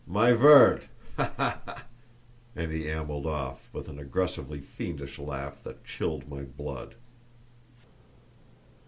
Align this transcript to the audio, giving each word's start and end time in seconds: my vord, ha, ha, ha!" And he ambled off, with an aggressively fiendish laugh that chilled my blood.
my 0.07 0.31
vord, 0.33 0.89
ha, 1.15 1.31
ha, 1.37 1.61
ha!" 1.63 1.83
And 2.55 2.71
he 2.71 2.89
ambled 2.89 3.27
off, 3.27 3.69
with 3.71 3.87
an 3.87 3.99
aggressively 3.99 4.59
fiendish 4.59 5.19
laugh 5.19 5.61
that 5.63 5.85
chilled 5.85 6.27
my 6.27 6.41
blood. 6.41 6.95